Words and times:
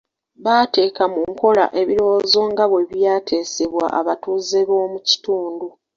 Baateeka 0.45 1.03
mu 1.13 1.21
nkola 1.31 1.65
ebirowoozo 1.81 2.39
nga 2.51 2.65
bwe 2.71 2.81
ebyateesebwa 2.85 3.85
abatuuze 3.99 4.59
b'omu 4.67 4.99
kitundu. 5.07 5.67